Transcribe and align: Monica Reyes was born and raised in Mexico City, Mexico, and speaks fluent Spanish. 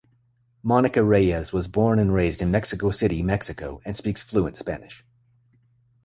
Monica 0.63 1.03
Reyes 1.03 1.53
was 1.53 1.67
born 1.67 1.99
and 1.99 2.11
raised 2.11 2.41
in 2.41 2.49
Mexico 2.49 2.89
City, 2.89 3.21
Mexico, 3.21 3.81
and 3.85 3.95
speaks 3.95 4.23
fluent 4.23 4.57
Spanish. 4.57 5.05